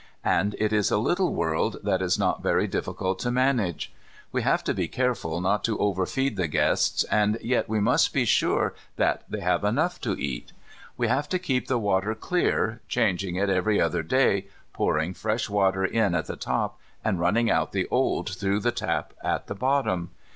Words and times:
And 0.25 0.55
it 0.57 0.73
is 0.73 0.89
a 0.89 0.97
little 0.97 1.31
world 1.31 1.77
that 1.83 2.01
is 2.01 2.17
not 2.17 2.41
very 2.41 2.65
difficult 2.65 3.19
to 3.19 3.29
manage. 3.29 3.93
We 4.31 4.41
have 4.41 4.63
to 4.63 4.73
be 4.73 4.87
careful 4.87 5.39
not 5.39 5.63
to 5.65 5.77
overfeed 5.77 6.37
the 6.37 6.47
guests, 6.47 7.03
and 7.11 7.37
yet 7.39 7.69
we 7.69 7.79
must 7.79 8.11
be 8.11 8.25
sure 8.25 8.73
that 8.95 9.21
they 9.29 9.41
have 9.41 9.63
enough 9.63 10.01
to 10.01 10.19
eat. 10.19 10.53
We 10.97 11.07
have 11.07 11.29
to 11.29 11.37
keep 11.37 11.67
the 11.67 11.77
water 11.77 12.15
clear, 12.15 12.81
changing 12.87 13.35
it 13.35 13.47
every 13.51 13.79
other 13.79 14.01
day, 14.01 14.47
pouring 14.73 15.13
fresh 15.13 15.51
water 15.51 15.85
in 15.85 16.15
at 16.15 16.25
the 16.25 16.35
top 16.35 16.79
and 17.05 17.19
running 17.19 17.51
out 17.51 17.71
the 17.71 17.87
old 17.91 18.29
through 18.31 18.61
the 18.61 18.71
tap 18.71 19.13
at 19.23 19.45
the 19.45 19.53
bottom. 19.55 20.09